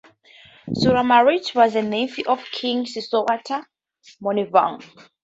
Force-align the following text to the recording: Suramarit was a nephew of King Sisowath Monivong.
Suramarit 0.73 1.53
was 1.53 1.75
a 1.75 1.83
nephew 1.83 2.23
of 2.27 2.43
King 2.49 2.85
Sisowath 2.85 3.65
Monivong. 4.19 4.81